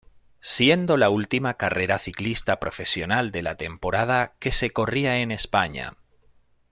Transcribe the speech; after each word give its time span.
Siendo 0.39 0.97
la 0.97 1.11
última 1.11 1.57
carrera 1.57 1.99
ciclista 1.99 2.59
profesional 2.59 3.29
de 3.31 3.43
la 3.43 3.55
temporada 3.55 4.33
que 4.39 4.49
se 4.51 4.71
corría 4.71 5.19
en 5.19 5.29
España. 5.29 5.93